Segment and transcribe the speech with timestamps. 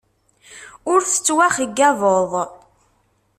[0.91, 2.31] Ur tettwaxeyyabeḍ.